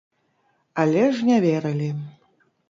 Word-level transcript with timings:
Але 0.83 1.03
ж 1.17 1.27
не 1.29 1.37
верылі. 1.45 1.91